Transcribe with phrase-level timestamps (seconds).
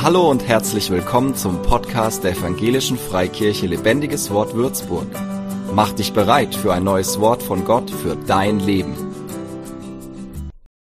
[0.00, 5.08] Hallo und herzlich willkommen zum Podcast der Evangelischen Freikirche Lebendiges Wort Würzburg.
[5.72, 8.94] Mach dich bereit für ein neues Wort von Gott für dein Leben.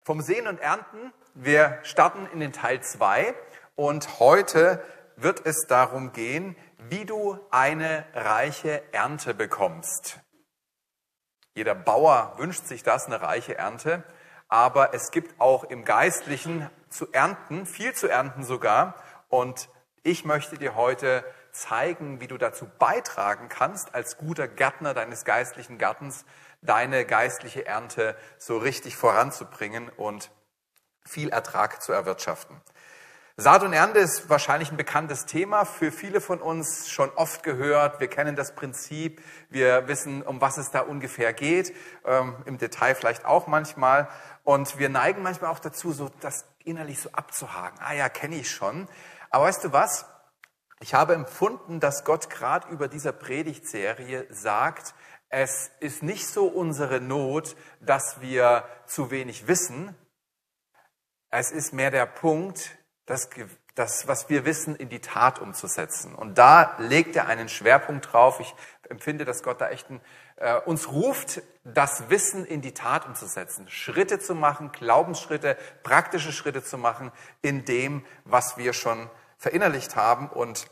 [0.02, 3.36] Vom Sehen und Ernten, wir starten in den Teil 2
[3.76, 4.82] und heute
[5.14, 6.56] wird es darum gehen,
[6.90, 10.18] wie du eine reiche Ernte bekommst.
[11.54, 14.02] Jeder Bauer wünscht sich das, eine reiche Ernte,
[14.54, 18.94] aber es gibt auch im Geistlichen zu ernten, viel zu ernten sogar.
[19.28, 19.68] Und
[20.04, 25.76] ich möchte dir heute zeigen, wie du dazu beitragen kannst, als guter Gärtner deines geistlichen
[25.76, 26.24] Gartens
[26.62, 30.30] deine geistliche Ernte so richtig voranzubringen und
[31.04, 32.56] viel Ertrag zu erwirtschaften.
[33.36, 37.98] Saat und Ernte ist wahrscheinlich ein bekanntes Thema, für viele von uns schon oft gehört.
[37.98, 41.74] Wir kennen das Prinzip, wir wissen, um was es da ungefähr geht,
[42.04, 44.08] ähm, im Detail vielleicht auch manchmal.
[44.44, 47.80] Und wir neigen manchmal auch dazu, so das innerlich so abzuhaken.
[47.82, 48.88] Ah ja, kenne ich schon.
[49.30, 50.06] Aber weißt du was?
[50.80, 54.94] Ich habe empfunden, dass Gott gerade über dieser Predigtserie sagt,
[55.30, 59.96] es ist nicht so unsere Not, dass wir zu wenig wissen.
[61.30, 62.76] Es ist mehr der Punkt,
[63.06, 63.30] das,
[63.74, 66.14] das, was wir wissen, in die Tat umzusetzen.
[66.14, 68.40] Und da legt er einen Schwerpunkt drauf.
[68.40, 68.54] Ich
[68.88, 70.00] empfinde, dass Gott da echt ein,
[70.36, 73.68] äh, uns ruft, das Wissen in die Tat umzusetzen.
[73.68, 80.28] Schritte zu machen, Glaubensschritte, praktische Schritte zu machen in dem, was wir schon verinnerlicht haben
[80.28, 80.68] und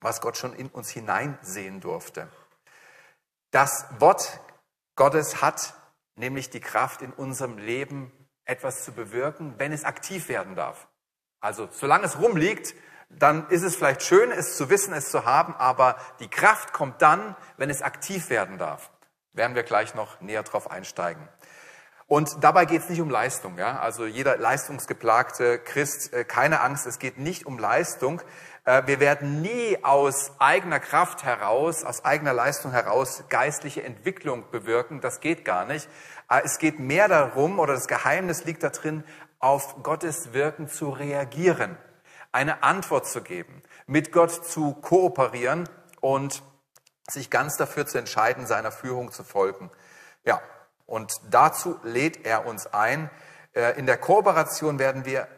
[0.00, 2.28] was Gott schon in uns hineinsehen durfte.
[3.50, 4.40] Das Wort
[4.96, 5.74] Gottes hat
[6.16, 8.12] nämlich die Kraft in unserem Leben
[8.44, 10.88] etwas zu bewirken, wenn es aktiv werden darf.
[11.40, 12.74] Also solange es rumliegt,
[13.10, 17.02] dann ist es vielleicht schön, es zu wissen, es zu haben, aber die Kraft kommt
[17.02, 18.90] dann, wenn es aktiv werden darf.
[19.32, 21.28] Werden wir gleich noch näher drauf einsteigen.
[22.10, 23.56] Und dabei geht es nicht um Leistung.
[23.56, 23.78] Ja?
[23.78, 28.20] Also jeder leistungsgeplagte Christ, äh, keine Angst, es geht nicht um Leistung.
[28.64, 35.00] Äh, wir werden nie aus eigener Kraft heraus, aus eigener Leistung heraus geistliche Entwicklung bewirken.
[35.00, 35.88] Das geht gar nicht.
[36.28, 39.04] Äh, es geht mehr darum, oder das Geheimnis liegt darin,
[39.38, 41.78] auf Gottes Wirken zu reagieren,
[42.32, 45.68] eine Antwort zu geben, mit Gott zu kooperieren
[46.00, 46.42] und
[47.08, 49.70] sich ganz dafür zu entscheiden, seiner Führung zu folgen.
[50.24, 50.40] Ja,
[50.86, 53.10] und dazu lädt er uns ein.
[53.54, 55.28] Äh, in der Kooperation werden wir,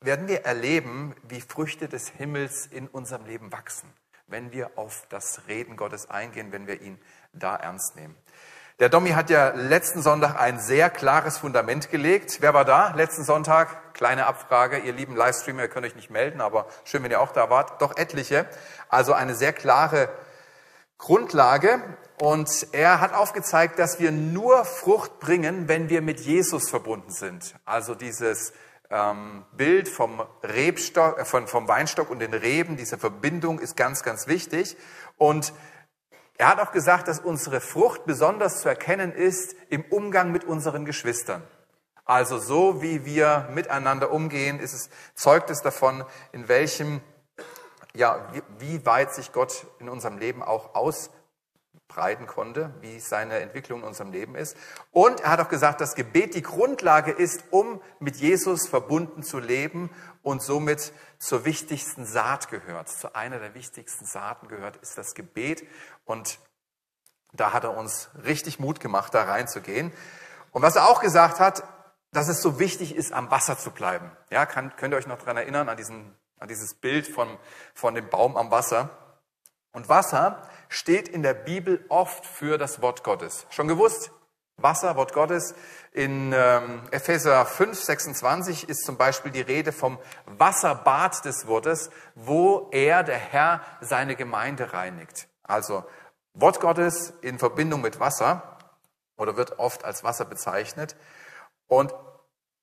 [0.00, 3.92] werden wir erleben, wie Früchte des Himmels in unserem Leben wachsen,
[4.26, 6.98] wenn wir auf das Reden Gottes eingehen, wenn wir ihn
[7.32, 8.16] da ernst nehmen.
[8.80, 12.36] Der Domi hat ja letzten Sonntag ein sehr klares Fundament gelegt.
[12.42, 13.92] Wer war da letzten Sonntag?
[13.92, 14.78] Kleine Abfrage.
[14.78, 17.82] Ihr lieben Livestreamer, ihr könnt euch nicht melden, aber schön, wenn ihr auch da wart.
[17.82, 18.46] Doch etliche.
[18.88, 20.08] Also eine sehr klare
[20.96, 21.82] Grundlage.
[22.20, 27.56] Und er hat aufgezeigt, dass wir nur Frucht bringen, wenn wir mit Jesus verbunden sind.
[27.64, 28.52] Also dieses
[28.90, 34.04] ähm, Bild vom Rebstock, äh, von, vom Weinstock und den Reben, diese Verbindung ist ganz,
[34.04, 34.76] ganz wichtig.
[35.16, 35.52] Und
[36.38, 40.84] er hat auch gesagt, dass unsere Frucht besonders zu erkennen ist im Umgang mit unseren
[40.84, 41.42] Geschwistern.
[42.04, 47.02] Also so wie wir miteinander umgehen, ist es, zeugt es davon, in welchem,
[47.92, 53.80] ja, wie, wie weit sich Gott in unserem Leben auch ausbreiten konnte, wie seine Entwicklung
[53.80, 54.56] in unserem Leben ist.
[54.92, 59.38] Und er hat auch gesagt, dass Gebet die Grundlage ist, um mit Jesus verbunden zu
[59.38, 59.90] leben
[60.22, 62.88] und somit zur wichtigsten Saat gehört.
[62.88, 65.66] Zu einer der wichtigsten Saaten gehört ist das Gebet.
[66.08, 66.38] Und
[67.32, 69.92] da hat er uns richtig Mut gemacht, da reinzugehen.
[70.52, 71.62] Und was er auch gesagt hat,
[72.12, 74.10] dass es so wichtig ist, am Wasser zu bleiben.
[74.30, 77.36] Ja, kann, könnt ihr euch noch dran erinnern, an, diesen, an dieses Bild von,
[77.74, 78.88] von dem Baum am Wasser?
[79.72, 83.46] Und Wasser steht in der Bibel oft für das Wort Gottes.
[83.50, 84.10] Schon gewusst?
[84.56, 85.54] Wasser, Wort Gottes.
[85.92, 92.68] In ähm, Epheser 5, 26 ist zum Beispiel die Rede vom Wasserbad des Wortes, wo
[92.72, 95.27] er, der Herr, seine Gemeinde reinigt.
[95.48, 95.84] Also
[96.34, 98.58] Wort Gottes in Verbindung mit Wasser
[99.16, 100.94] oder wird oft als Wasser bezeichnet.
[101.66, 101.92] Und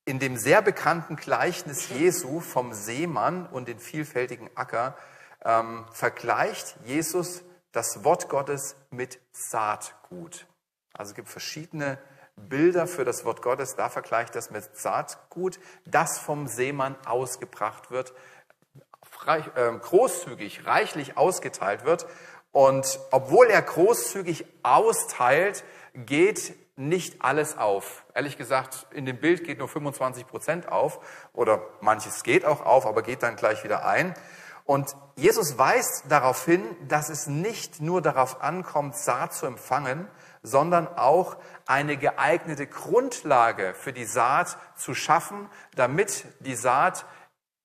[0.06, 4.96] in dem sehr bekannten Gleichnis Jesu vom Seemann und den vielfältigen Acker
[5.44, 10.46] ähm, vergleicht Jesus das Wort Gottes mit Saatgut.
[10.94, 11.98] Also es gibt verschiedene
[12.36, 13.76] Bilder für das Wort Gottes.
[13.76, 18.14] Da vergleicht das mit Saatgut, das vom Seemann ausgebracht wird,
[19.56, 22.06] ähm, großzügig, reichlich ausgeteilt wird.
[22.56, 25.62] Und obwohl er großzügig austeilt,
[25.92, 28.06] geht nicht alles auf.
[28.14, 30.98] Ehrlich gesagt, in dem Bild geht nur 25 Prozent auf
[31.34, 34.14] oder manches geht auch auf, aber geht dann gleich wieder ein.
[34.64, 40.08] Und Jesus weist darauf hin, dass es nicht nur darauf ankommt, Saat zu empfangen,
[40.42, 41.36] sondern auch
[41.66, 47.04] eine geeignete Grundlage für die Saat zu schaffen, damit die Saat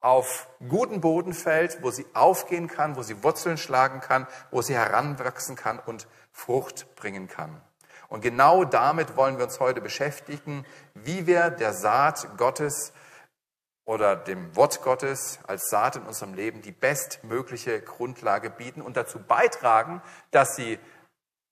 [0.01, 4.73] auf guten Boden fällt, wo sie aufgehen kann, wo sie Wurzeln schlagen kann, wo sie
[4.73, 7.61] heranwachsen kann und Frucht bringen kann.
[8.09, 10.65] Und genau damit wollen wir uns heute beschäftigen,
[10.95, 12.91] wie wir der Saat Gottes
[13.85, 19.19] oder dem Wort Gottes als Saat in unserem Leben die bestmögliche Grundlage bieten und dazu
[19.19, 20.01] beitragen,
[20.31, 20.79] dass sie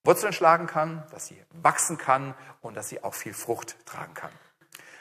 [0.04, 4.32] Wurzeln schlagen kann, dass sie wachsen kann und dass sie auch viel Frucht tragen kann.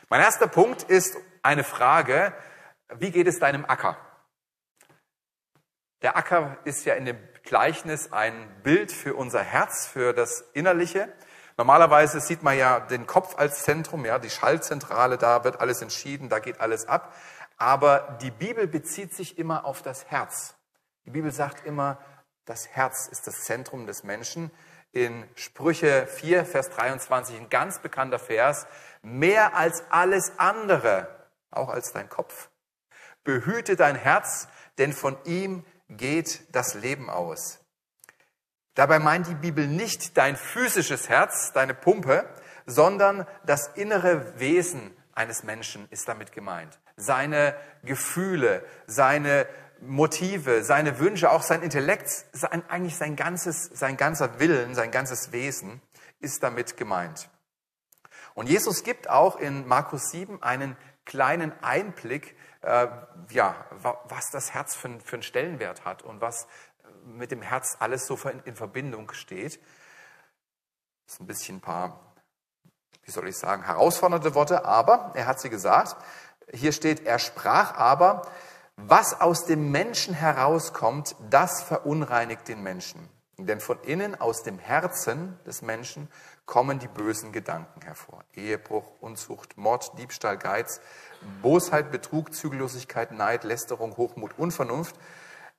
[0.10, 2.34] Mein erster Punkt ist eine Frage,
[2.96, 3.98] wie geht es deinem Acker?
[6.02, 11.12] Der Acker ist ja in dem Gleichnis ein Bild für unser Herz, für das Innerliche.
[11.58, 16.30] Normalerweise sieht man ja den Kopf als Zentrum, ja, die Schaltzentrale, da wird alles entschieden,
[16.30, 17.14] da geht alles ab.
[17.58, 20.56] Aber die Bibel bezieht sich immer auf das Herz.
[21.06, 21.98] Die Bibel sagt immer,
[22.46, 24.52] das Herz ist das Zentrum des Menschen.
[24.92, 28.66] In Sprüche 4, Vers 23, ein ganz bekannter Vers,
[29.02, 32.50] mehr als alles andere, auch als dein Kopf.
[33.24, 37.60] Behüte dein Herz, denn von ihm geht das Leben aus.
[38.76, 42.30] Dabei meint die Bibel nicht dein physisches Herz, deine Pumpe,
[42.66, 46.80] sondern das innere Wesen eines Menschen ist damit gemeint.
[46.96, 49.48] Seine Gefühle, seine
[49.82, 55.32] Motive, seine Wünsche, auch sein Intellekt, sein, eigentlich sein ganzes, sein ganzer Willen, sein ganzes
[55.32, 55.82] Wesen
[56.20, 57.30] ist damit gemeint.
[58.34, 62.88] Und Jesus gibt auch in Markus 7 einen kleinen Einblick, äh,
[63.30, 63.56] ja,
[64.06, 66.48] was das Herz für, für einen Stellenwert hat und was
[67.06, 69.60] mit dem Herz alles so in, in Verbindung steht.
[71.06, 72.00] Das ist ein bisschen ein paar,
[73.04, 75.96] wie soll ich sagen, herausfordernde Worte, aber er hat sie gesagt.
[76.52, 78.28] Hier steht, er sprach aber,
[78.76, 83.10] was aus dem Menschen herauskommt, das verunreinigt den Menschen.
[83.46, 86.08] Denn von innen, aus dem Herzen des Menschen,
[86.46, 88.24] kommen die bösen Gedanken hervor.
[88.34, 90.82] Ehebruch, Unzucht, Mord, Diebstahl, Geiz,
[91.42, 94.96] Bosheit, Betrug, Zügellosigkeit, Neid, Lästerung, Hochmut, Unvernunft.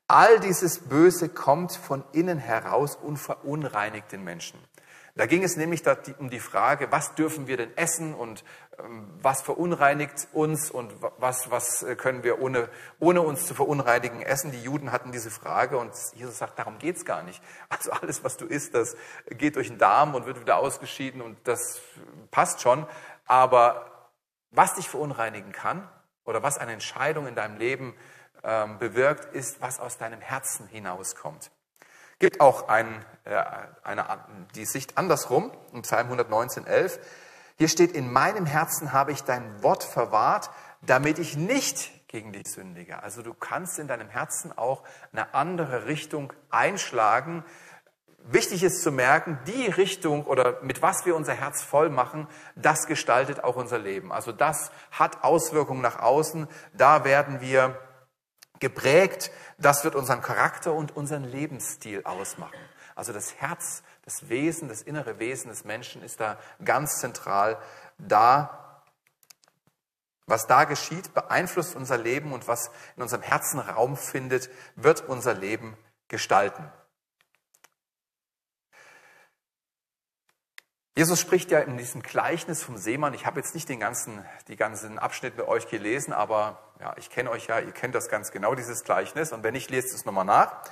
[0.09, 4.59] All dieses Böse kommt von innen heraus und verunreinigt den Menschen.
[5.21, 5.83] Da ging es nämlich
[6.19, 8.43] um die Frage, was dürfen wir denn essen und
[8.79, 12.71] ähm, was verunreinigt uns und was, was können wir ohne,
[13.01, 14.51] ohne uns zu verunreinigen essen.
[14.51, 17.43] Die Juden hatten diese Frage und Jesus sagt, darum geht's gar nicht.
[17.69, 18.97] Also alles, was du isst, das
[19.29, 21.83] geht durch den Darm und wird wieder ausgeschieden und das
[22.31, 22.87] passt schon.
[23.27, 24.09] Aber
[24.51, 25.87] was dich verunreinigen kann
[26.25, 27.95] oder was eine Entscheidung in deinem Leben
[28.43, 31.51] ähm, bewirkt, ist, was aus deinem Herzen hinauskommt.
[32.21, 33.43] Gibt auch ein, äh,
[33.83, 34.05] eine,
[34.55, 37.01] die Sicht andersrum, im Psalm 119, 11.
[37.57, 40.51] Hier steht, in meinem Herzen habe ich dein Wort verwahrt,
[40.83, 43.03] damit ich nicht gegen dich sündige.
[43.03, 44.83] Also du kannst in deinem Herzen auch
[45.13, 47.43] eine andere Richtung einschlagen.
[48.19, 52.87] Wichtig ist zu merken, die Richtung oder mit was wir unser Herz voll machen, das
[52.87, 54.13] gestaltet auch unser Leben.
[54.13, 56.49] Also das hat Auswirkungen nach außen.
[56.75, 57.79] Da werden wir
[58.61, 59.31] geprägt.
[59.59, 62.59] Das wird unseren Charakter und unseren Lebensstil ausmachen.
[62.95, 67.59] Also das Herz, das Wesen, das innere Wesen des Menschen ist da ganz zentral.
[67.99, 68.83] Da,
[70.27, 75.35] was da geschieht, beeinflusst unser Leben und was in unserem Herzen Raum findet, wird unser
[75.35, 75.77] Leben
[76.09, 76.71] gestalten.
[80.97, 83.15] Jesus spricht ja in diesem Gleichnis vom Seemann.
[83.15, 87.11] Ich habe jetzt nicht den ganzen, die ganzen Abschnitt mit euch gelesen, aber ja, ich
[87.11, 89.33] kenne euch ja, ihr kennt das ganz genau, dieses Gleichnis.
[89.33, 90.63] Und wenn nicht, lest es nochmal nach.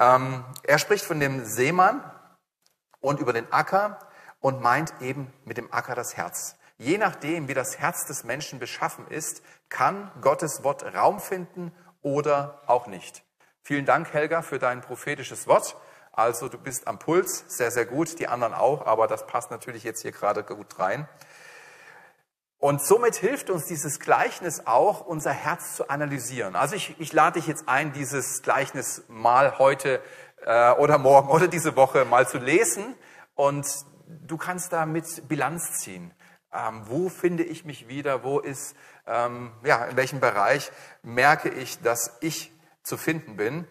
[0.00, 2.02] Ähm, er spricht von dem Seemann
[3.00, 3.98] und über den Acker
[4.40, 6.56] und meint eben mit dem Acker das Herz.
[6.76, 12.62] Je nachdem, wie das Herz des Menschen beschaffen ist, kann Gottes Wort Raum finden oder
[12.66, 13.22] auch nicht.
[13.62, 15.76] Vielen Dank, Helga, für dein prophetisches Wort.
[16.12, 19.82] Also du bist am Puls, sehr, sehr gut, die anderen auch, aber das passt natürlich
[19.82, 21.08] jetzt hier gerade gut rein.
[22.58, 26.54] Und somit hilft uns dieses Gleichnis auch, unser Herz zu analysieren.
[26.54, 30.00] Also ich, ich lade dich jetzt ein, dieses Gleichnis mal heute
[30.44, 32.94] äh, oder morgen oder diese Woche mal zu lesen
[33.34, 33.66] und
[34.06, 36.12] du kannst damit Bilanz ziehen.
[36.52, 38.22] Ähm, wo finde ich mich wieder?
[38.22, 38.76] Wo ist,
[39.06, 40.70] ähm, ja, in welchem Bereich
[41.02, 42.52] merke ich, dass ich
[42.82, 43.66] zu finden bin?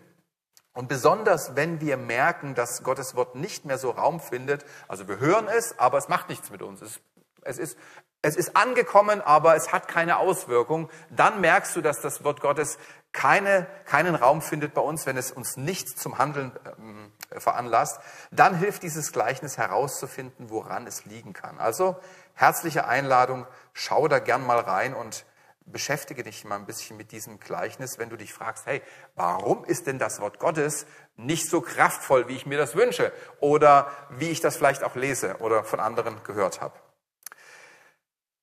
[0.74, 5.20] Und besonders, wenn wir merken, dass Gottes Wort nicht mehr so Raum findet, also wir
[5.20, 6.82] hören es, aber es macht nichts mit uns.
[6.82, 7.02] Es,
[7.42, 7.78] es, ist,
[8.22, 12.78] es ist angekommen, aber es hat keine Auswirkung, dann merkst du, dass das Wort Gottes
[13.12, 18.00] keine, keinen Raum findet bei uns, wenn es uns nicht zum Handeln ähm, veranlasst.
[18.32, 21.60] Dann hilft dieses Gleichnis herauszufinden, woran es liegen kann.
[21.60, 21.98] Also
[22.34, 25.26] herzliche Einladung, schau da gern mal rein und
[25.66, 28.82] beschäftige dich mal ein bisschen mit diesem Gleichnis, wenn du dich fragst, hey,
[29.16, 33.92] warum ist denn das Wort Gottes nicht so kraftvoll, wie ich mir das wünsche oder
[34.10, 36.74] wie ich das vielleicht auch lese oder von anderen gehört habe?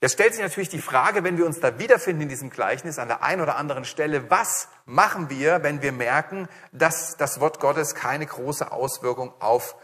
[0.00, 3.08] Jetzt stellt sich natürlich die Frage, wenn wir uns da wiederfinden in diesem Gleichnis an
[3.08, 7.96] der einen oder anderen Stelle, was machen wir, wenn wir merken, dass das Wort Gottes
[7.96, 9.74] keine große Auswirkung auf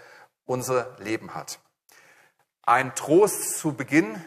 [0.45, 1.59] unser Leben hat?
[2.63, 4.23] Ein Trost zu Beginn,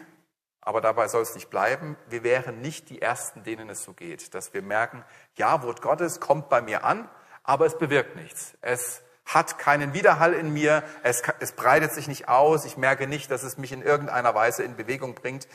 [0.68, 4.34] aber dabei soll es nicht bleiben, wir wären nicht die Ersten, denen es so geht,
[4.34, 5.02] dass wir merken,
[5.36, 7.08] ja, Wort Gottes kommt bei mir an,
[7.42, 8.52] aber es bewirkt nichts.
[8.60, 13.30] Es hat keinen Widerhall in mir, es, es breitet sich nicht aus, ich merke nicht,
[13.30, 15.48] dass es mich in irgendeiner Weise in Bewegung bringt.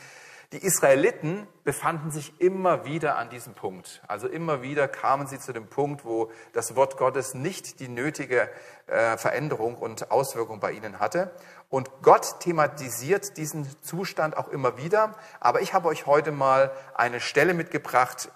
[0.54, 4.00] Die Israeliten befanden sich immer wieder an diesem Punkt.
[4.06, 8.48] Also immer wieder kamen sie zu dem Punkt, wo das Wort Gottes nicht die nötige
[8.86, 11.34] äh, Veränderung und Auswirkung bei ihnen hatte.
[11.70, 15.16] Und Gott thematisiert diesen Zustand auch immer wieder.
[15.40, 18.30] Aber ich habe euch heute mal eine Stelle mitgebracht,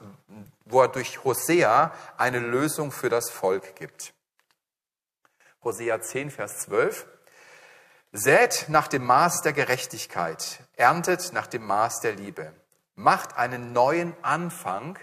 [0.64, 4.12] wo er durch Hosea eine Lösung für das Volk gibt.
[5.62, 7.06] Hosea 10, Vers 12.
[8.10, 12.52] Sät nach dem Maß der Gerechtigkeit, erntet nach dem Maß der Liebe,
[12.94, 14.98] macht einen neuen Anfang,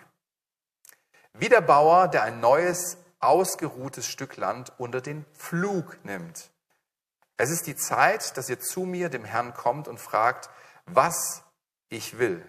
[1.33, 6.49] wie der Bauer, der ein neues, ausgeruhtes Stück Land unter den Pflug nimmt.
[7.37, 10.49] Es ist die Zeit, dass ihr zu mir, dem Herrn, kommt und fragt,
[10.85, 11.43] was
[11.89, 12.43] ich will,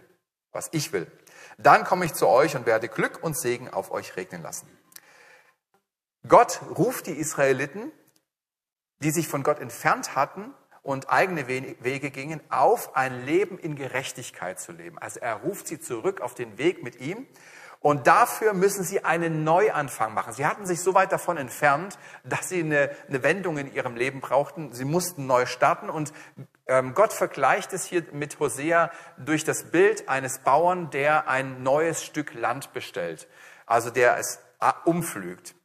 [0.52, 1.10] was ich will.
[1.58, 4.68] Dann komme ich zu euch und werde Glück und Segen auf euch regnen lassen.
[6.26, 7.92] Gott ruft die Israeliten
[9.00, 10.54] die sich von Gott entfernt hatten
[10.86, 14.98] und eigene Wege gingen, auf ein Leben in Gerechtigkeit zu leben.
[14.98, 17.26] Also er ruft sie zurück auf den Weg mit ihm.
[17.80, 20.32] Und dafür müssen sie einen Neuanfang machen.
[20.32, 24.20] Sie hatten sich so weit davon entfernt, dass sie eine, eine Wendung in ihrem Leben
[24.20, 24.72] brauchten.
[24.72, 25.90] Sie mussten neu starten.
[25.90, 26.12] Und
[26.68, 32.04] ähm, Gott vergleicht es hier mit Hosea durch das Bild eines Bauern, der ein neues
[32.04, 33.26] Stück Land bestellt.
[33.66, 35.55] Also der es äh, umflügt.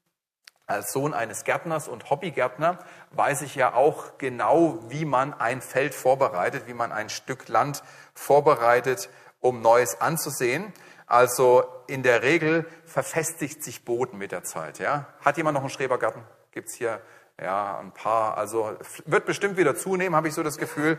[0.72, 2.80] Als Sohn eines Gärtners und Hobbygärtner
[3.12, 7.84] weiß ich ja auch genau, wie man ein Feld vorbereitet, wie man ein Stück Land
[8.14, 9.10] vorbereitet,
[9.42, 10.72] um Neues anzusehen.
[11.08, 14.80] Also in der Regel verfestigt sich Boden mit der Zeit.
[14.80, 15.08] Ja?
[15.20, 16.24] Hat jemand noch einen Schrebergarten?
[16.54, 17.02] Gibt's hier
[17.38, 18.38] ja ein paar?
[18.38, 20.98] Also wird bestimmt wieder zunehmen, habe ich so das Gefühl,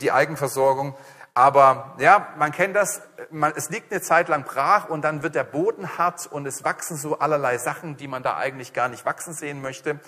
[0.00, 0.96] die Eigenversorgung.
[1.36, 5.34] Aber ja, man kennt das, man, es liegt eine Zeit lang brach und dann wird
[5.34, 9.04] der Boden hart und es wachsen so allerlei Sachen, die man da eigentlich gar nicht
[9.04, 10.00] wachsen sehen möchte.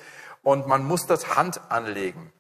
[0.43, 2.33] Und man muss dort Hand anlegen.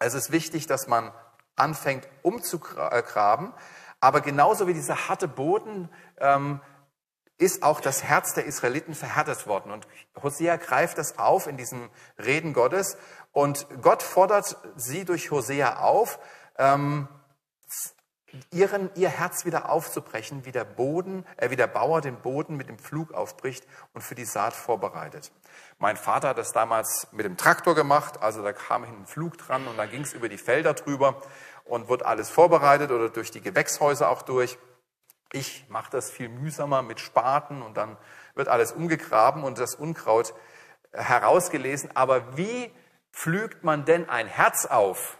[0.00, 1.12] Es ist wichtig, dass man
[1.54, 3.52] anfängt umzugraben.
[4.00, 5.88] Aber genauso wie dieser harte Boden
[6.18, 6.60] ähm,
[7.38, 9.70] ist auch das Herz der Israeliten verhärtet worden.
[9.70, 9.86] Und
[10.20, 11.88] Hosea greift das auf in diesem
[12.18, 12.96] Reden Gottes.
[13.30, 16.18] Und Gott fordert sie durch Hosea auf,
[16.58, 17.06] ähm,
[18.50, 22.68] ihren, ihr Herz wieder aufzubrechen, wie der Boden, äh, wie der Bauer den Boden mit
[22.68, 25.32] dem Pflug aufbricht und für die Saat vorbereitet.
[25.78, 29.66] Mein Vater hat das damals mit dem Traktor gemacht, also da kam ein Flug dran
[29.66, 31.22] und dann ging es über die Felder drüber
[31.64, 34.58] und wird alles vorbereitet oder durch die Gewächshäuser auch durch.
[35.32, 37.96] Ich mache das viel mühsamer mit Spaten und dann
[38.34, 40.34] wird alles umgegraben und das Unkraut
[40.92, 41.90] herausgelesen.
[41.94, 42.72] Aber wie
[43.12, 45.18] pflügt man denn ein Herz auf?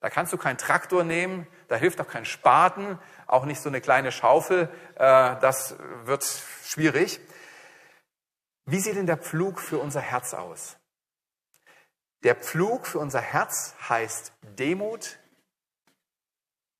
[0.00, 3.80] Da kannst du keinen Traktor nehmen, da hilft auch kein Spaten, auch nicht so eine
[3.80, 4.68] kleine Schaufel.
[4.94, 6.24] Äh, das wird
[6.64, 7.20] schwierig.
[8.64, 10.76] Wie sieht denn der Pflug für unser Herz aus?
[12.24, 15.18] Der Pflug für unser Herz heißt Demut,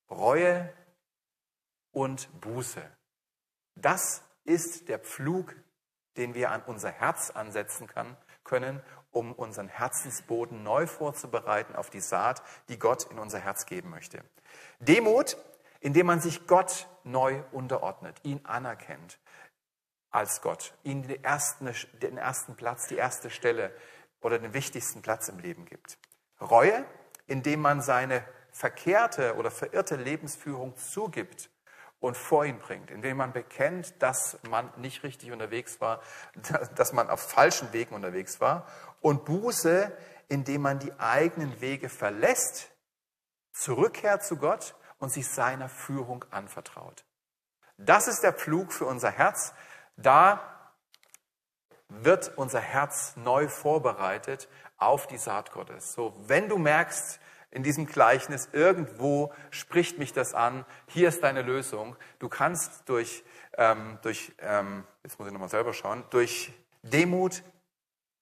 [0.09, 0.73] Reue
[1.91, 2.81] und Buße.
[3.75, 5.55] Das ist der Pflug,
[6.17, 7.87] den wir an unser Herz ansetzen
[8.43, 8.81] können,
[9.17, 14.23] um unseren Herzensboden neu vorzubereiten auf die Saat, die Gott in unser Herz geben möchte.
[14.79, 15.37] Demut,
[15.79, 19.19] indem man sich Gott neu unterordnet, ihn anerkennt
[20.11, 23.75] als Gott, ihn den ersten, den ersten Platz, die erste Stelle
[24.21, 25.97] oder den wichtigsten Platz im Leben gibt.
[26.39, 26.85] Reue,
[27.25, 31.49] indem man seine verkehrte oder verirrte Lebensführung zugibt
[31.99, 36.01] und vor ihn bringt, indem man bekennt, dass man nicht richtig unterwegs war,
[36.75, 38.67] dass man auf falschen Wegen unterwegs war.
[39.01, 39.91] Und Buße,
[40.27, 42.71] indem man die eigenen Wege verlässt,
[43.53, 47.05] zurückkehrt zu Gott und sich seiner Führung anvertraut.
[47.77, 49.53] Das ist der Pflug für unser Herz.
[49.95, 50.41] Da
[51.89, 55.93] wird unser Herz neu vorbereitet auf die Saat Gottes.
[55.93, 61.41] So, wenn du merkst, in diesem Gleichnis, irgendwo spricht mich das an, hier ist deine
[61.41, 61.95] Lösung.
[62.19, 63.23] Du kannst durch,
[63.57, 67.43] ähm, durch ähm, jetzt muss ich nochmal selber schauen, durch Demut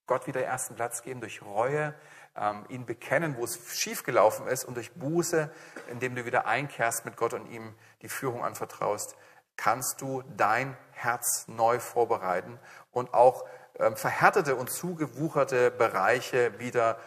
[0.07, 1.93] Gott wieder ersten Platz geben, durch Reue
[2.35, 5.51] ähm, ihn bekennen, wo es schiefgelaufen ist und durch Buße,
[5.89, 9.15] indem du wieder einkehrst mit Gott und ihm die Führung anvertraust,
[9.57, 12.59] kannst du dein Herz neu vorbereiten
[12.91, 13.45] und auch
[13.79, 16.99] ähm, verhärtete und zugewucherte Bereiche wieder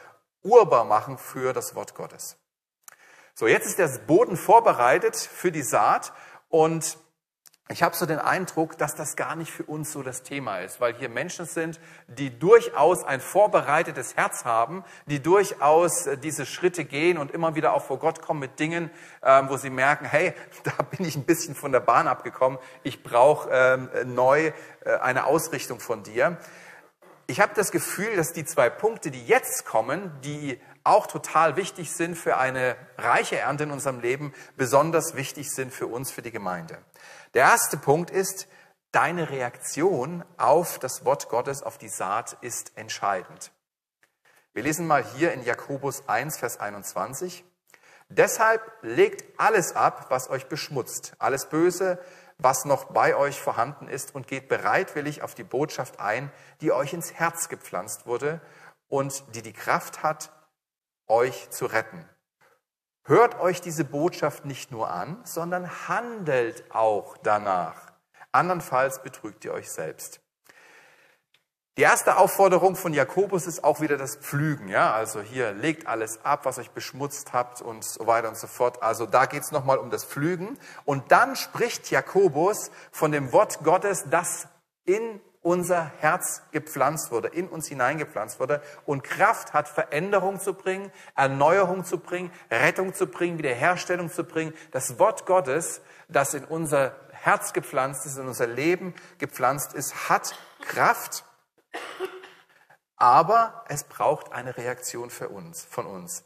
[0.42, 2.36] urbar machen für das Wort Gottes.
[3.34, 6.12] So, jetzt ist der Boden vorbereitet für die Saat
[6.48, 6.98] und
[7.70, 10.80] ich habe so den Eindruck, dass das gar nicht für uns so das Thema ist,
[10.80, 16.86] weil hier Menschen sind, die durchaus ein vorbereitetes Herz haben, die durchaus äh, diese Schritte
[16.86, 18.90] gehen und immer wieder auch vor Gott kommen mit Dingen,
[19.22, 20.32] ähm, wo sie merken, hey,
[20.64, 24.52] da bin ich ein bisschen von der Bahn abgekommen, ich brauche ähm, neu
[24.84, 26.38] äh, eine Ausrichtung von dir.
[27.26, 31.92] Ich habe das Gefühl, dass die zwei Punkte, die jetzt kommen, die auch total wichtig
[31.92, 36.30] sind für eine reiche Ernte in unserem Leben, besonders wichtig sind für uns, für die
[36.30, 36.78] Gemeinde.
[37.34, 38.48] Der erste Punkt ist,
[38.92, 43.52] deine Reaktion auf das Wort Gottes, auf die Saat ist entscheidend.
[44.54, 47.44] Wir lesen mal hier in Jakobus 1, Vers 21.
[48.08, 51.98] Deshalb legt alles ab, was euch beschmutzt, alles Böse,
[52.38, 56.32] was noch bei euch vorhanden ist, und geht bereitwillig auf die Botschaft ein,
[56.62, 58.40] die euch ins Herz gepflanzt wurde
[58.88, 60.32] und die die Kraft hat,
[61.06, 62.08] euch zu retten.
[63.08, 67.90] Hört euch diese Botschaft nicht nur an, sondern handelt auch danach.
[68.32, 70.20] Andernfalls betrügt ihr euch selbst.
[71.78, 74.68] Die erste Aufforderung von Jakobus ist auch wieder das Pflügen.
[74.68, 74.92] Ja?
[74.92, 78.82] Also hier legt alles ab, was euch beschmutzt habt und so weiter und so fort.
[78.82, 80.58] Also da geht es nochmal um das Pflügen.
[80.84, 84.48] Und dann spricht Jakobus von dem Wort Gottes, das
[84.84, 90.92] in unser Herz gepflanzt wurde, in uns hineingepflanzt wurde und Kraft hat, Veränderung zu bringen,
[91.16, 94.52] Erneuerung zu bringen, Rettung zu bringen, Wiederherstellung zu bringen.
[94.72, 100.34] Das Wort Gottes, das in unser Herz gepflanzt ist, in unser Leben gepflanzt ist, hat
[100.60, 101.24] Kraft,
[102.96, 106.24] aber es braucht eine Reaktion für uns, von uns.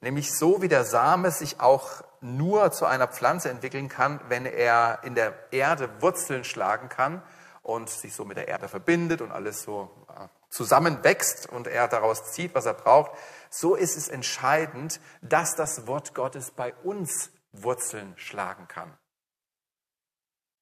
[0.00, 4.98] Nämlich so wie der Same sich auch nur zu einer Pflanze entwickeln kann, wenn er
[5.04, 7.22] in der Erde Wurzeln schlagen kann,
[7.68, 12.32] und sich so mit der Erde verbindet und alles so äh, zusammenwächst und er daraus
[12.32, 13.12] zieht, was er braucht,
[13.50, 18.96] so ist es entscheidend, dass das Wort Gottes bei uns Wurzeln schlagen kann.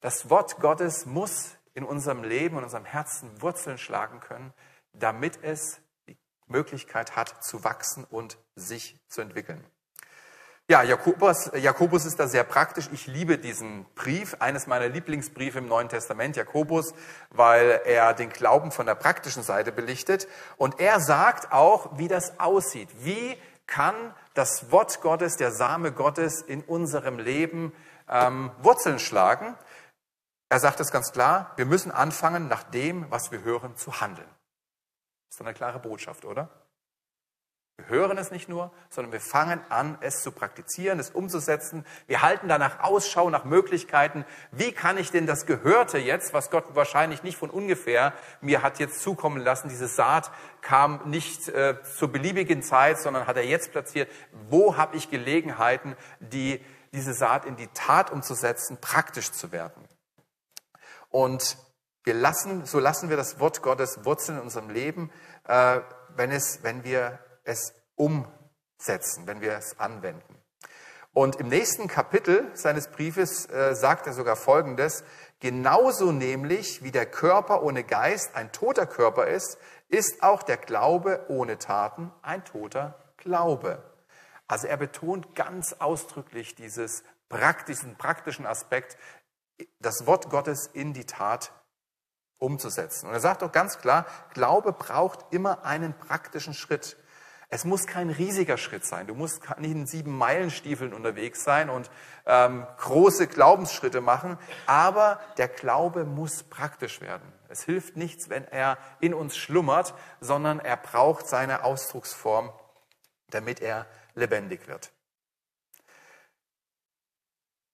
[0.01, 4.53] Das Wort Gottes muss in unserem Leben und unserem Herzen Wurzeln schlagen können,
[4.93, 9.65] damit es die Möglichkeit hat zu wachsen und sich zu entwickeln.
[10.69, 12.89] Ja, Jakobus, Jakobus ist da sehr praktisch.
[12.93, 16.93] Ich liebe diesen Brief, eines meiner Lieblingsbriefe im Neuen Testament, Jakobus,
[17.31, 20.27] weil er den Glauben von der praktischen Seite belichtet.
[20.57, 22.89] Und er sagt auch, wie das aussieht.
[22.99, 23.37] Wie
[23.69, 23.95] kann
[24.35, 27.73] das Wort Gottes, der Same Gottes in unserem Leben
[28.09, 29.55] ähm, Wurzeln schlagen?
[30.49, 34.29] Er sagt es ganz klar, wir müssen anfangen, nach dem, was wir hören, zu handeln.
[35.31, 36.49] Ist doch eine klare Botschaft, oder?
[37.79, 41.85] Wir hören es nicht nur, sondern wir fangen an, es zu praktizieren, es umzusetzen.
[42.07, 44.25] Wir halten danach Ausschau nach Möglichkeiten.
[44.51, 48.79] Wie kann ich denn das Gehörte jetzt, was Gott wahrscheinlich nicht von ungefähr mir hat
[48.79, 50.31] jetzt zukommen lassen, diese Saat
[50.63, 54.11] kam nicht äh, zur beliebigen Zeit, sondern hat er jetzt platziert.
[54.49, 59.85] Wo habe ich Gelegenheiten, die, diese Saat in die Tat umzusetzen, praktisch zu werden?
[61.11, 61.59] Und
[62.05, 65.11] wir lassen, so lassen wir das Wort Gottes wurzeln in unserem Leben,
[65.47, 65.81] äh,
[66.17, 70.37] wenn, es, wenn wir es umsetzen, wenn wir es anwenden.
[71.13, 75.03] Und im nächsten Kapitel seines Briefes äh, sagt er sogar Folgendes,
[75.41, 79.57] genauso nämlich wie der Körper ohne Geist ein toter Körper ist,
[79.89, 83.83] ist auch der Glaube ohne Taten ein toter Glaube.
[84.47, 88.99] Also er betont ganz ausdrücklich dieses praktischen, praktischen Aspekt,
[89.81, 91.51] das Wort Gottes in die Tat
[92.39, 93.07] umzusetzen.
[93.09, 94.05] Und er sagt auch ganz klar,
[94.35, 96.97] Glaube braucht immer einen praktischen Schritt.
[97.49, 99.07] Es muss kein riesiger Schritt sein.
[99.07, 101.91] Du musst nicht in sieben Meilenstiefeln unterwegs sein und
[102.27, 107.33] ähm, große Glaubensschritte machen, aber der Glaube muss praktisch werden.
[107.49, 112.53] Es hilft nichts, wenn er in uns schlummert, sondern er braucht seine Ausdrucksform,
[113.31, 114.91] damit er lebendig wird.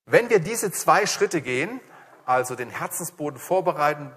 [0.04, 1.80] Wenn wir diese zwei Schritte gehen,
[2.26, 4.14] also den Herzensboden vorbereiten,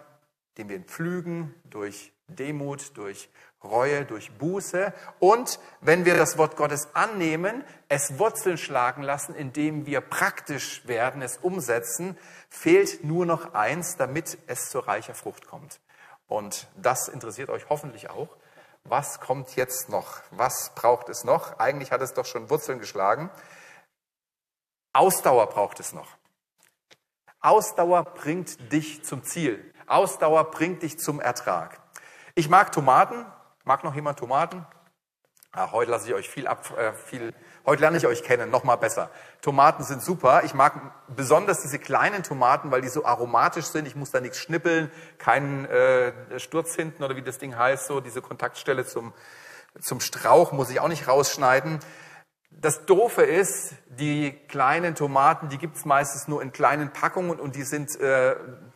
[0.57, 3.29] den wir pflügen durch Demut, durch
[3.65, 4.93] Reue, durch Buße.
[5.19, 11.21] Und wenn wir das Wort Gottes annehmen, es Wurzeln schlagen lassen, indem wir praktisch werden,
[11.21, 12.17] es umsetzen,
[12.49, 15.79] fehlt nur noch eins, damit es zur reicher Frucht kommt.
[16.27, 18.29] Und das interessiert euch hoffentlich auch.
[18.83, 20.21] Was kommt jetzt noch?
[20.31, 21.59] Was braucht es noch?
[21.59, 23.31] Eigentlich hat es doch schon Wurzeln geschlagen.
[24.93, 26.07] Ausdauer braucht es noch.
[27.41, 29.73] Ausdauer bringt dich zum Ziel.
[29.87, 31.79] Ausdauer bringt dich zum Ertrag.
[32.33, 33.25] Ich mag Tomaten.
[33.67, 34.63] Mag noch jemand Tomaten?
[35.51, 37.33] Ah, heute lasse ich euch viel ab, äh, viel,
[37.65, 39.09] heute lerne ich euch kennen, noch mal besser.
[39.41, 40.43] Tomaten sind super.
[40.43, 40.73] Ich mag
[41.07, 43.87] besonders diese kleinen Tomaten, weil die so aromatisch sind.
[43.87, 48.01] Ich muss da nichts schnippeln, keinen äh, Sturz hinten oder wie das Ding heißt, so
[48.01, 49.13] diese Kontaktstelle zum,
[49.79, 51.79] zum Strauch muss ich auch nicht rausschneiden.
[52.51, 57.63] Das Doofe ist, die kleinen Tomaten, die gibt's meistens nur in kleinen Packungen und die
[57.63, 58.35] sind äh,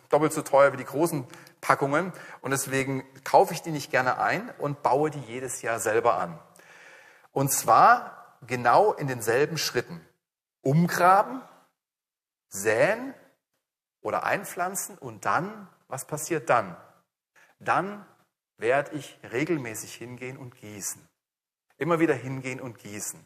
[0.10, 1.28] doppelt so teuer wie die großen
[1.62, 2.14] Packungen.
[2.42, 6.40] Und deswegen kaufe ich die nicht gerne ein und baue die jedes Jahr selber an.
[7.32, 10.06] Und zwar genau in denselben Schritten.
[10.62, 11.42] Umgraben,
[12.50, 13.14] säen
[14.02, 16.76] oder einpflanzen und dann, was passiert dann?
[17.60, 18.06] Dann
[18.58, 21.08] werde ich regelmäßig hingehen und gießen.
[21.78, 23.26] Immer wieder hingehen und gießen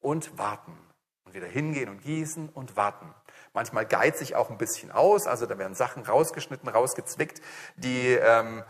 [0.00, 0.76] und warten.
[1.24, 3.14] Und wieder hingehen und gießen und warten.
[3.52, 7.42] Manchmal geizt sich auch ein bisschen aus, also da werden Sachen rausgeschnitten, rausgezwickt,
[7.76, 8.62] die ähm,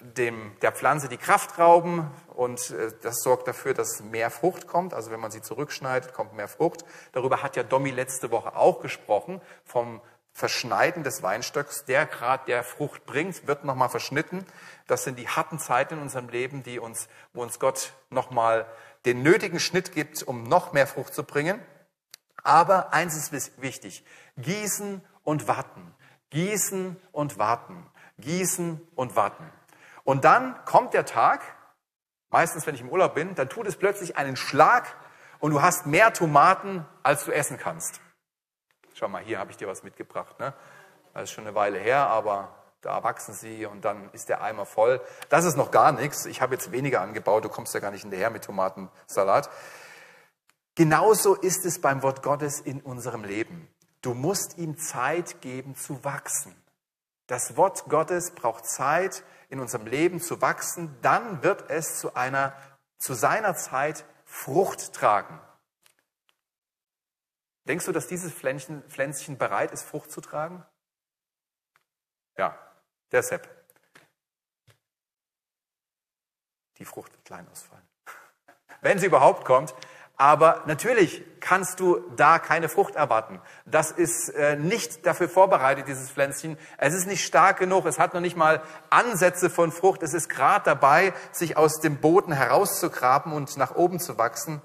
[0.00, 4.92] dem, der Pflanze die Kraft rauben und äh, das sorgt dafür, dass mehr Frucht kommt.
[4.92, 6.84] Also wenn man sie zurückschneidet, kommt mehr Frucht.
[7.12, 10.00] Darüber hat ja Domi letzte Woche auch gesprochen, vom
[10.32, 14.44] Verschneiden des Weinstocks, der gerade der Frucht bringt, wird nochmal verschnitten.
[14.86, 18.66] Das sind die harten Zeiten in unserem Leben, die uns, wo uns Gott nochmal
[19.06, 21.58] den nötigen Schnitt gibt, um noch mehr Frucht zu bringen.
[22.46, 24.04] Aber eins ist wichtig.
[24.36, 25.92] Gießen und warten.
[26.30, 27.90] Gießen und warten.
[28.18, 29.50] Gießen und warten.
[30.04, 31.40] Und dann kommt der Tag,
[32.30, 34.94] meistens wenn ich im Urlaub bin, dann tut es plötzlich einen Schlag
[35.40, 38.00] und du hast mehr Tomaten, als du essen kannst.
[38.94, 40.38] Schau mal, hier habe ich dir was mitgebracht.
[40.38, 40.54] Ne?
[41.14, 44.66] Das ist schon eine Weile her, aber da wachsen sie und dann ist der Eimer
[44.66, 45.00] voll.
[45.30, 46.26] Das ist noch gar nichts.
[46.26, 49.50] Ich habe jetzt weniger angebaut, du kommst ja gar nicht hinterher mit Tomatensalat.
[50.76, 53.66] Genauso ist es beim Wort Gottes in unserem Leben.
[54.02, 56.54] Du musst ihm Zeit geben zu wachsen.
[57.26, 62.54] Das Wort Gottes braucht Zeit in unserem Leben zu wachsen, dann wird es zu einer
[62.98, 65.40] zu seiner Zeit Frucht tragen.
[67.64, 70.64] Denkst du, dass dieses Pflänzchen, Pflänzchen bereit ist, Frucht zu tragen?
[72.36, 72.56] Ja,
[73.12, 73.48] der Sepp.
[76.78, 77.86] Die Frucht wird klein ausfallen.
[78.82, 79.74] Wenn sie überhaupt kommt.
[80.18, 83.40] Aber natürlich kannst du da keine Frucht erwarten.
[83.66, 86.56] Das ist äh, nicht dafür vorbereitet, dieses Pflänzchen.
[86.78, 87.84] Es ist nicht stark genug.
[87.84, 90.02] Es hat noch nicht mal Ansätze von Frucht.
[90.02, 94.62] Es ist gerade dabei, sich aus dem Boden herauszugraben und nach oben zu wachsen.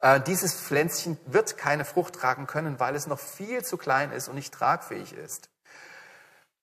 [0.00, 4.26] Äh, dieses Pflänzchen wird keine Frucht tragen können, weil es noch viel zu klein ist
[4.26, 5.50] und nicht tragfähig ist.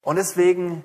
[0.01, 0.83] Und deswegen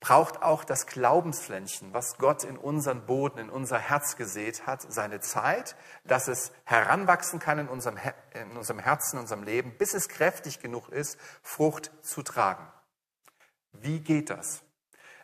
[0.00, 5.20] braucht auch das Glaubenspflänzchen, was Gott in unseren Boden, in unser Herz gesät hat, seine
[5.20, 7.98] Zeit, dass es heranwachsen kann in unserem,
[8.34, 12.66] in unserem Herzen, in unserem Leben, bis es kräftig genug ist, Frucht zu tragen.
[13.72, 14.62] Wie geht das?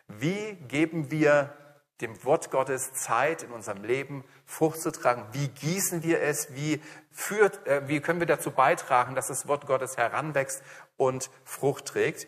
[0.08, 1.54] Wie geben wir
[2.00, 5.24] dem Wort Gottes Zeit in unserem Leben Frucht zu tragen?
[5.32, 6.52] Wie gießen wir es?
[6.54, 6.82] Wie,
[7.12, 10.62] führt, äh, wie können wir dazu beitragen, dass das Wort Gottes heranwächst
[10.96, 12.26] und Frucht trägt?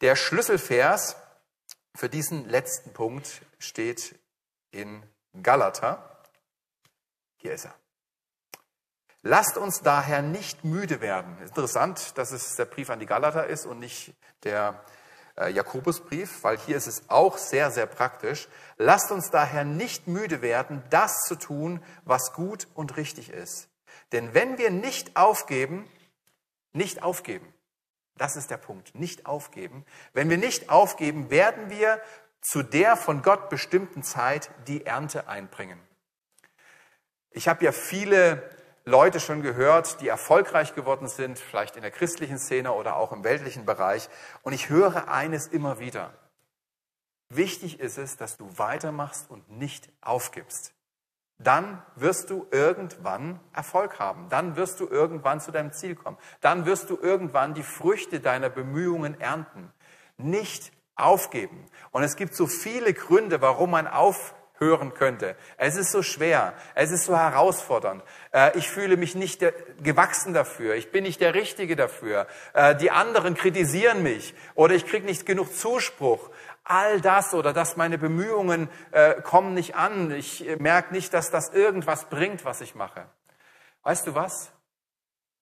[0.00, 1.16] Der Schlüsselvers
[1.94, 4.18] für diesen letzten Punkt steht
[4.70, 5.02] in
[5.42, 6.20] Galater.
[7.36, 7.74] Hier ist er.
[9.22, 11.38] Lasst uns daher nicht müde werden.
[11.38, 14.84] Interessant, dass es der Brief an die Galater ist und nicht der
[15.36, 18.48] äh, Jakobusbrief, weil hier ist es auch sehr, sehr praktisch.
[18.76, 23.68] Lasst uns daher nicht müde werden, das zu tun, was gut und richtig ist.
[24.12, 25.88] Denn wenn wir nicht aufgeben,
[26.72, 27.53] nicht aufgeben,
[28.16, 29.84] das ist der Punkt, nicht aufgeben.
[30.12, 32.00] Wenn wir nicht aufgeben, werden wir
[32.40, 35.80] zu der von Gott bestimmten Zeit die Ernte einbringen.
[37.30, 38.48] Ich habe ja viele
[38.84, 43.24] Leute schon gehört, die erfolgreich geworden sind, vielleicht in der christlichen Szene oder auch im
[43.24, 44.08] weltlichen Bereich.
[44.42, 46.12] Und ich höre eines immer wieder.
[47.30, 50.74] Wichtig ist es, dass du weitermachst und nicht aufgibst.
[51.38, 54.28] Dann wirst du irgendwann Erfolg haben.
[54.28, 56.16] Dann wirst du irgendwann zu deinem Ziel kommen.
[56.40, 59.72] Dann wirst du irgendwann die Früchte deiner Bemühungen ernten.
[60.16, 61.66] Nicht aufgeben.
[61.90, 65.36] Und es gibt so viele Gründe, warum man auf hören könnte.
[65.56, 68.02] Es ist so schwer, es ist so herausfordernd.
[68.32, 69.44] Äh, ich fühle mich nicht
[69.82, 72.26] gewachsen dafür, ich bin nicht der Richtige dafür.
[72.52, 76.30] Äh, die anderen kritisieren mich oder ich kriege nicht genug Zuspruch.
[76.64, 80.10] All das oder dass meine Bemühungen äh, kommen nicht an.
[80.10, 83.06] Ich merke nicht, dass das irgendwas bringt, was ich mache.
[83.82, 84.50] Weißt du was?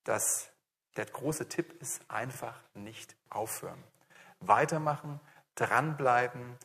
[0.04, 0.50] Das,
[0.96, 3.82] der große Tipp ist einfach nicht aufhören.
[4.40, 5.20] Weitermachen,
[5.54, 6.58] dranbleiben,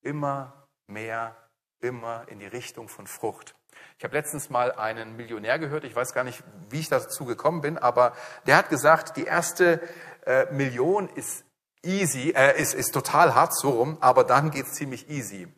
[0.00, 1.36] immer mehr
[1.80, 3.54] immer in die Richtung von Frucht.
[3.98, 7.60] Ich habe letztens mal einen Millionär gehört, ich weiß gar nicht, wie ich dazu gekommen
[7.60, 8.14] bin, aber
[8.46, 9.80] der hat gesagt, die erste
[10.26, 11.44] äh, Million ist
[11.82, 15.48] easy, äh, ist, ist total hart so rum, aber dann geht's ziemlich easy.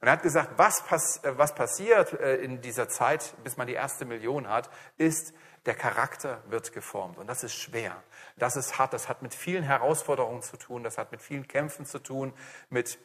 [0.00, 3.66] Und er hat gesagt, was, pass, äh, was passiert äh, in dieser Zeit, bis man
[3.66, 5.32] die erste Million hat, ist,
[5.66, 7.18] der Charakter wird geformt.
[7.18, 8.02] Und das ist schwer.
[8.36, 8.92] Das ist hart.
[8.92, 10.84] Das hat mit vielen Herausforderungen zu tun.
[10.84, 12.32] Das hat mit vielen Kämpfen zu tun,
[12.70, 12.98] mit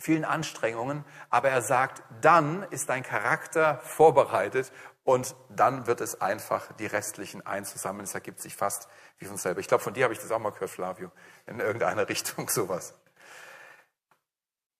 [0.00, 4.72] vielen Anstrengungen, aber er sagt, dann ist dein Charakter vorbereitet
[5.04, 8.04] und dann wird es einfach die restlichen einzusammeln.
[8.04, 8.88] Es ergibt sich fast
[9.20, 9.60] wie von selber.
[9.60, 11.12] Ich glaube, von dir habe ich das auch mal gehört, Flavio,
[11.46, 12.94] in irgendeiner Richtung sowas.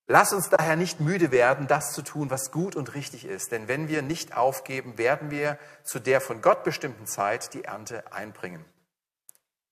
[0.07, 3.53] Lass uns daher nicht müde werden, das zu tun, was gut und richtig ist.
[3.53, 8.13] Denn wenn wir nicht aufgeben, werden wir zu der von Gott bestimmten Zeit die Ernte
[8.13, 8.65] einbringen.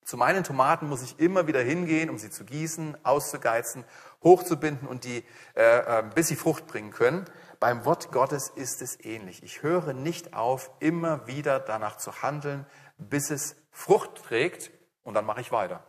[0.04, 3.85] Zu meinen Tomaten muss ich immer wieder hingehen, um sie zu gießen, auszugeizen,
[4.22, 7.24] hochzubinden und die, äh, äh, bis sie Frucht bringen können.
[7.59, 9.42] Beim Wort Gottes ist es ähnlich.
[9.42, 12.64] Ich höre nicht auf, immer wieder danach zu handeln,
[12.96, 14.70] bis es Frucht trägt
[15.02, 15.83] und dann mache ich weiter.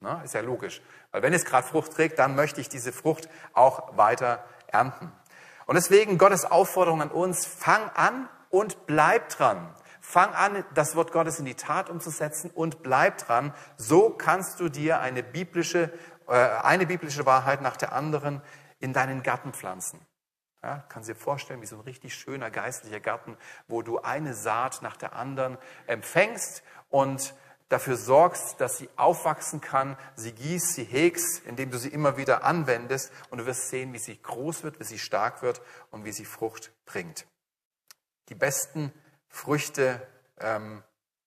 [0.00, 0.82] Na, ist ja logisch.
[1.10, 5.10] Weil wenn es gerade Frucht trägt, dann möchte ich diese Frucht auch weiter ernten.
[5.66, 9.74] Und deswegen Gottes Aufforderung an uns, fang an und bleib dran.
[10.00, 13.52] Fang an, das Wort Gottes in die Tat umzusetzen und bleib dran.
[13.76, 15.92] So kannst du dir eine biblische,
[16.28, 18.42] äh, eine biblische Wahrheit nach der anderen
[18.78, 20.00] in deinen Garten pflanzen.
[20.62, 23.36] Ja, kannst dir vorstellen, wie so ein richtig schöner geistlicher Garten,
[23.68, 26.62] wo du eine Saat nach der anderen empfängst
[26.96, 27.34] und
[27.68, 32.42] dafür sorgst, dass sie aufwachsen kann, sie gießt, sie hegst, indem du sie immer wieder
[32.42, 36.12] anwendest und du wirst sehen, wie sie groß wird, wie sie stark wird und wie
[36.12, 37.26] sie Frucht bringt.
[38.30, 38.92] Die besten
[39.28, 40.00] Früchte
[40.38, 40.82] ähm,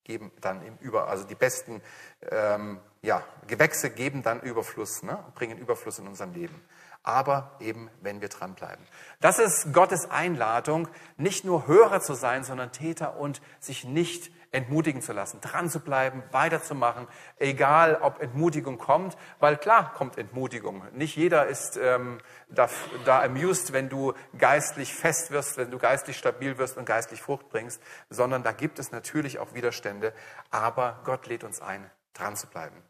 [0.05, 1.83] geben dann im Über, also die besten
[2.31, 6.59] ähm, ja, Gewächse geben dann Überfluss, ne, bringen Überfluss in unserem Leben
[7.01, 8.85] aber eben, wenn wir dranbleiben.
[9.21, 15.01] Das ist Gottes Einladung, nicht nur Hörer zu sein, sondern Täter und sich nicht entmutigen
[15.01, 17.07] zu lassen, dran zu bleiben, weiterzumachen,
[17.37, 20.83] egal ob Entmutigung kommt, weil klar kommt Entmutigung.
[20.93, 22.69] Nicht jeder ist ähm, da,
[23.05, 27.49] da amused, wenn du geistlich fest wirst, wenn du geistlich stabil wirst und geistlich Frucht
[27.49, 30.13] bringst, sondern da gibt es natürlich auch Widerstände,
[30.49, 32.81] aber Gott lädt uns ein, dran zu bleiben.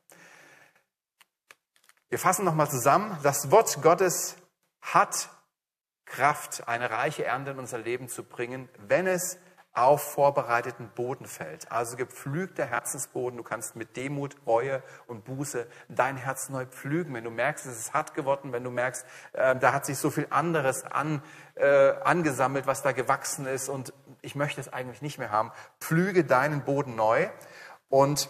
[2.10, 3.18] Wir fassen nochmal zusammen.
[3.22, 4.36] Das Wort Gottes
[4.82, 5.30] hat
[6.06, 9.38] Kraft, eine reiche Ernte in unser Leben zu bringen, wenn es
[9.74, 11.72] auf vorbereiteten Boden fällt.
[11.72, 13.38] Also gepflügter Herzensboden.
[13.38, 17.14] Du kannst mit Demut, Reue und Buße dein Herz neu pflügen.
[17.14, 20.10] Wenn du merkst, es ist hart geworden, wenn du merkst, äh, da hat sich so
[20.10, 21.22] viel anderes an,
[21.56, 26.26] äh, angesammelt, was da gewachsen ist und ich möchte es eigentlich nicht mehr haben, pflüge
[26.26, 27.30] deinen Boden neu.
[27.90, 28.30] Und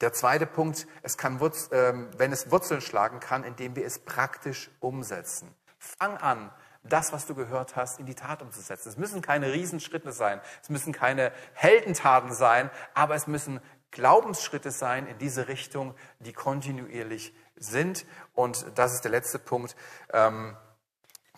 [0.00, 4.70] der zweite Punkt, es kann, äh, wenn es Wurzeln schlagen kann, indem wir es praktisch
[4.80, 5.54] umsetzen.
[5.78, 6.50] Fang an,
[6.82, 8.88] das, was du gehört hast, in die Tat umzusetzen.
[8.88, 15.06] Es müssen keine Riesenschritte sein, es müssen keine Heldentaten sein, aber es müssen Glaubensschritte sein
[15.06, 18.06] in diese Richtung, die kontinuierlich sind.
[18.34, 19.76] Und das ist der letzte Punkt.
[20.12, 20.56] Ähm,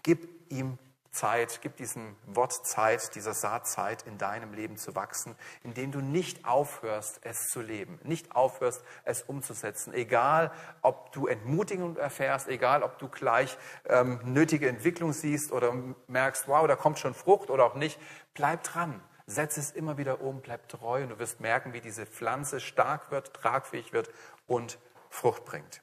[0.02, 0.78] gib ihm
[1.12, 6.00] Zeit, gib diesem Wort Zeit, dieser Saat Zeit in deinem Leben zu wachsen, indem du
[6.00, 9.92] nicht aufhörst, es zu leben, nicht aufhörst, es umzusetzen.
[9.92, 15.74] Egal, ob du Entmutigung erfährst, egal, ob du gleich ähm, nötige Entwicklung siehst oder
[16.06, 18.00] merkst, wow, da kommt schon Frucht oder auch nicht,
[18.32, 19.02] bleib dran.
[19.26, 23.10] Setz es immer wieder um, bleib treu und du wirst merken, wie diese Pflanze stark
[23.10, 24.10] wird, tragfähig wird
[24.46, 24.78] und
[25.10, 25.82] Frucht bringt.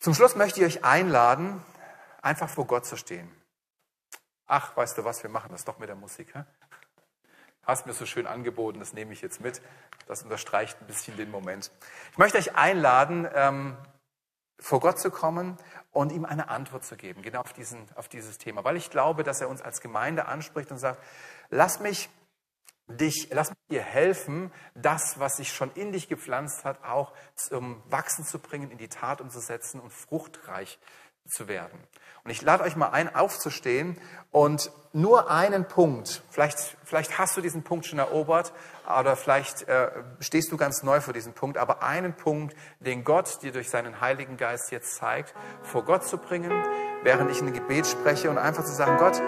[0.00, 1.62] Zum Schluss möchte ich euch einladen,
[2.22, 3.30] einfach vor Gott zu stehen.
[4.46, 6.34] Ach, weißt du was, wir machen das doch mit der Musik.
[6.34, 6.44] Hä?
[7.62, 9.60] Hast mir so schön angeboten, das nehme ich jetzt mit.
[10.06, 11.70] Das unterstreicht ein bisschen den Moment.
[12.12, 13.76] Ich möchte euch einladen, ähm,
[14.58, 15.56] vor Gott zu kommen
[15.92, 18.64] und ihm eine Antwort zu geben, genau auf, diesen, auf dieses Thema.
[18.64, 21.02] Weil ich glaube, dass er uns als Gemeinde anspricht und sagt,
[21.50, 22.08] lass mich
[22.88, 27.82] dich, lass mich dir helfen, das, was sich schon in dich gepflanzt hat, auch zum
[27.90, 30.78] Wachsen zu bringen, in die Tat umzusetzen und fruchtreich
[31.28, 31.78] zu werden.
[32.24, 33.96] Und ich lade euch mal ein, aufzustehen
[34.30, 38.52] und nur einen Punkt, vielleicht, vielleicht hast du diesen Punkt schon erobert
[39.00, 43.42] oder vielleicht äh, stehst du ganz neu vor diesem Punkt, aber einen Punkt, den Gott
[43.42, 46.52] dir durch seinen Heiligen Geist jetzt zeigt, vor Gott zu bringen,
[47.02, 49.20] während ich in ein Gebet spreche und einfach zu sagen, Gott,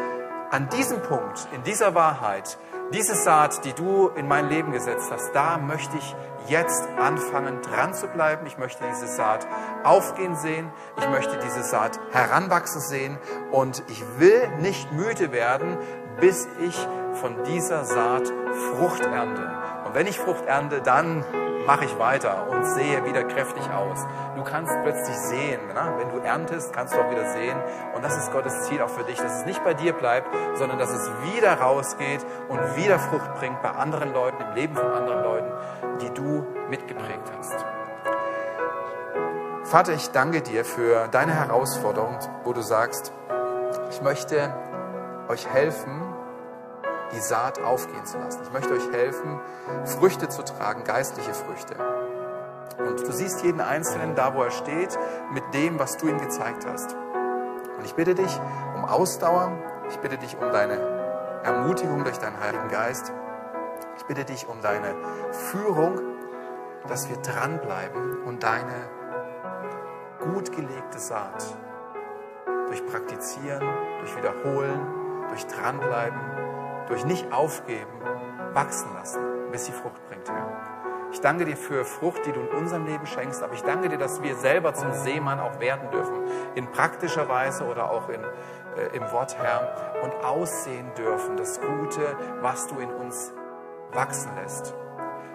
[0.51, 2.59] an diesem Punkt, in dieser Wahrheit,
[2.93, 6.17] diese Saat, die du in mein Leben gesetzt hast, da möchte ich
[6.49, 8.47] jetzt anfangen, dran zu bleiben.
[8.47, 9.47] Ich möchte diese Saat
[9.85, 10.71] aufgehen sehen.
[10.99, 13.19] Ich möchte diese Saat heranwachsen sehen.
[13.53, 15.79] Und ich will nicht müde werden,
[16.21, 16.77] bis ich
[17.15, 19.51] von dieser Saat Frucht ernte.
[19.87, 21.25] Und wenn ich Frucht ernte, dann
[21.67, 24.07] mache ich weiter und sehe wieder kräftig aus.
[24.37, 25.95] Du kannst plötzlich sehen, ne?
[25.99, 27.57] wenn du erntest, kannst du auch wieder sehen.
[27.95, 30.79] Und das ist Gottes Ziel auch für dich, dass es nicht bei dir bleibt, sondern
[30.79, 35.23] dass es wieder rausgeht und wieder Frucht bringt bei anderen Leuten, im Leben von anderen
[35.23, 35.53] Leuten,
[36.01, 37.65] die du mitgeprägt hast.
[39.65, 43.13] Vater, ich danke dir für deine Herausforderung, wo du sagst,
[43.91, 44.53] ich möchte
[45.29, 46.03] euch helfen,
[47.13, 48.41] die Saat aufgehen zu lassen.
[48.43, 49.41] Ich möchte euch helfen,
[49.85, 51.75] Früchte zu tragen, geistliche Früchte.
[52.79, 54.99] Und du siehst jeden Einzelnen da, wo er steht,
[55.33, 56.97] mit dem, was du ihm gezeigt hast.
[58.01, 58.41] bitte dich
[58.75, 59.53] um Ausdauer.
[59.91, 60.79] Ich bitte dich um deine
[61.43, 63.13] Ermutigung durch deinen Heiligen Geist.
[63.99, 64.95] Ich bitte dich um deine
[65.33, 66.01] Führung,
[66.89, 68.89] dass wir dranbleiben und deine
[70.21, 71.45] gut gelegte Saat
[72.69, 73.63] durch Praktizieren,
[74.01, 74.81] durch Wiederholen,
[75.29, 76.50] durch Dranbleiben,
[76.91, 78.03] durch nicht aufgeben,
[78.53, 80.81] wachsen lassen, bis sie Frucht bringt, Herr.
[81.13, 83.99] Ich danke dir für Frucht, die du in unserem Leben schenkst, aber ich danke dir,
[83.99, 86.15] dass wir selber zum Seemann auch werden dürfen,
[86.55, 92.17] in praktischer Weise oder auch in, äh, im Wort, Herr, und aussehen dürfen, das Gute,
[92.41, 93.33] was du in uns
[93.93, 94.75] wachsen lässt.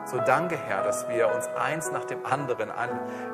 [0.05, 2.89] So danke, Herr, dass wir uns eins nach dem anderen an,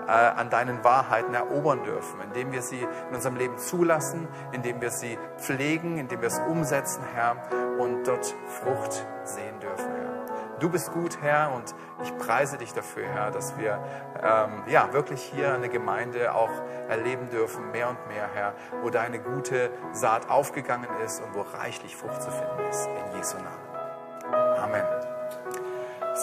[0.07, 4.89] äh, an deinen Wahrheiten erobern dürfen, indem wir sie in unserem Leben zulassen, indem wir
[4.89, 7.35] sie pflegen, indem wir es umsetzen, Herr,
[7.77, 10.11] und dort Frucht sehen dürfen, Herr.
[10.59, 13.83] Du bist gut, Herr, und ich preise dich dafür, Herr, dass wir
[14.21, 16.51] ähm, ja, wirklich hier eine Gemeinde auch
[16.87, 18.53] erleben dürfen, mehr und mehr, Herr,
[18.83, 22.87] wo deine gute Saat aufgegangen ist und wo reichlich Frucht zu finden ist.
[22.87, 24.59] In Jesu Namen.
[24.61, 25.00] Amen.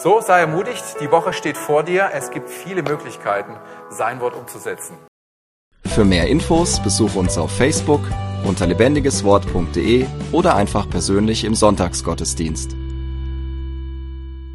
[0.01, 2.11] So, sei ermutigt, die Woche steht vor dir.
[2.13, 3.57] Es gibt viele Möglichkeiten,
[3.89, 4.95] sein Wort umzusetzen.
[5.85, 7.99] Für mehr Infos besuche uns auf Facebook
[8.45, 12.77] unter lebendigeswort.de oder einfach persönlich im Sonntagsgottesdienst.